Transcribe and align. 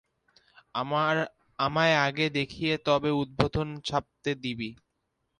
আমায় 1.59 1.95
আগে 1.99 2.25
দেখিয়ে 2.37 2.73
তবে 2.85 3.09
উদ্বোধনে 3.21 3.75
ছাপতে 3.87 4.31
দিবি। 4.43 4.69